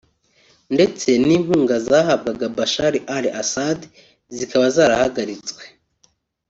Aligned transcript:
ndetse 0.75 1.09
n’inkunga 1.25 1.75
zahabwaga 1.87 2.45
Bashar 2.57 2.93
al 3.15 3.25
assad 3.41 3.79
zikaba 4.37 4.65
zarahagaritswe 4.75 5.63